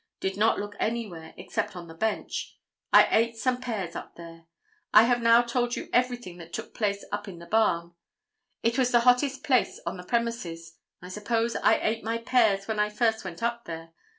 [0.19, 2.57] Did not look anywhere except on the bench.
[2.91, 4.47] I ate some pears up there.
[4.91, 7.93] I have now told you everything that took place up in the barn.
[8.63, 10.79] It was the hottest place in the premises.
[11.03, 13.91] I suppose I ate my pears when I first went up there.